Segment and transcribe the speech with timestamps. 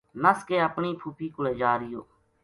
[0.21, 2.01] نس کے اپنی پھوپھی کولے جا رہیو